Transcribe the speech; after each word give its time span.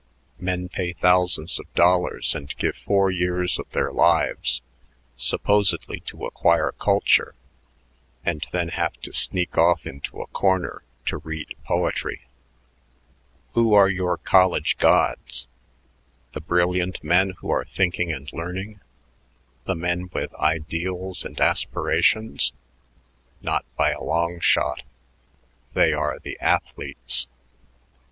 Men 0.39 0.67
pay 0.67 0.93
thousands 0.93 1.59
of 1.59 1.71
dollars 1.75 2.33
and 2.33 2.57
give 2.57 2.75
four 2.75 3.11
years 3.11 3.59
of 3.59 3.69
their 3.71 3.91
lives 3.93 4.63
supposedly 5.15 5.99
to 6.07 6.25
acquire 6.25 6.71
culture 6.79 7.35
and 8.25 8.43
then 8.51 8.69
have 8.69 8.93
to 9.01 9.13
sneak 9.13 9.59
off 9.59 9.85
into 9.85 10.19
a 10.19 10.25
corner 10.25 10.81
to 11.05 11.17
read 11.19 11.55
poetry. 11.65 12.21
"Who 13.53 13.75
are 13.75 13.89
your 13.89 14.17
college 14.17 14.79
gods? 14.79 15.47
The 16.33 16.41
brilliant 16.41 17.03
men 17.03 17.35
who 17.37 17.51
are 17.51 17.65
thinking 17.65 18.11
and 18.11 18.27
learning, 18.33 18.79
the 19.65 19.75
men 19.75 20.09
with 20.11 20.33
ideals 20.37 21.23
and 21.23 21.39
aspirations? 21.39 22.53
Not 23.43 23.65
by 23.77 23.91
a 23.91 24.01
long 24.01 24.39
shot. 24.39 24.81
They 25.75 25.93
are 25.93 26.17
the 26.17 26.39
athletes. 26.39 27.27